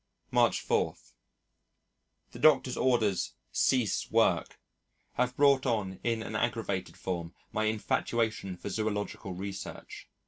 [0.31, 0.95] March 4....
[2.31, 4.59] The Doctor's orders "Cease Work"
[5.13, 10.09] have brought on in an aggravated form my infatuation for zoological research.